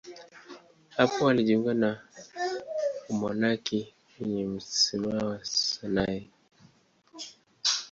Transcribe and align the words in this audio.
Hapo 0.89 1.29
alijiunga 1.29 1.73
na 1.73 2.01
umonaki 3.09 3.93
kwenye 4.17 4.43
mlima 4.93 5.39
Sinai. 5.45 6.29